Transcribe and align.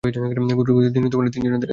ঘুরতে 0.03 0.71
ঘুরতে 0.73 0.89
তিনি 0.89 1.07
তিনজনের 1.09 1.29
দেখা 1.31 1.59
পান। 1.59 1.69